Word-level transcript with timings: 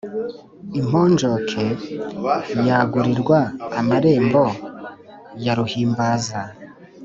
Imponjoke 0.79 1.63
yagurirwa 2.67 3.39
amarembo 3.79 4.43
ya 5.43 5.53
ruhimbaza 5.57 6.39